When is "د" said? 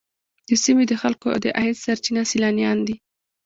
0.47-0.49, 0.89-0.93, 1.43-1.45